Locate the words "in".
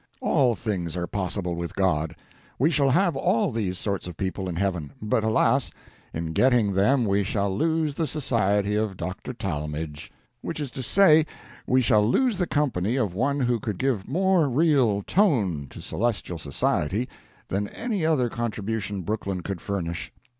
4.49-4.55, 6.11-6.31